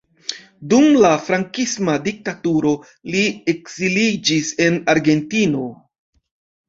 Dum 0.69 0.85
la 1.01 1.11
frankisma 1.25 1.97
diktaturo 2.07 2.73
li 3.17 3.23
ekziliĝis 3.55 4.51
en 4.67 4.81
Argentino. 4.95 5.63